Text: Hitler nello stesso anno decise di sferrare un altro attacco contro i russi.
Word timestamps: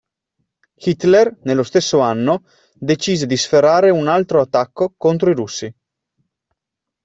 Hitler 0.83 1.31
nello 1.43 1.61
stesso 1.61 1.99
anno 1.99 2.43
decise 2.73 3.27
di 3.27 3.37
sferrare 3.37 3.91
un 3.91 4.07
altro 4.07 4.41
attacco 4.41 4.95
contro 4.97 5.29
i 5.29 5.35
russi. 5.35 5.75